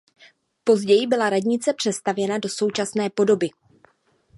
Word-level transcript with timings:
Později 0.63 1.07
byla 1.07 1.29
radnice 1.29 1.73
přestavěna 1.73 2.37
do 2.37 2.49
současné 2.49 3.09
podoby. 3.09 3.49